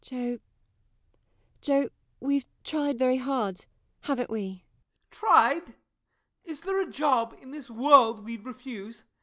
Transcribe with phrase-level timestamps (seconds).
[0.11, 0.31] MARY.
[0.31, 0.39] Joe,
[1.83, 1.89] Joe,
[2.19, 3.67] we've tried very hard,
[3.99, 4.65] haven't we?
[5.11, 5.15] JOE.
[5.15, 5.75] Tried!
[6.43, 9.03] Is there a job in this world we'd refuse?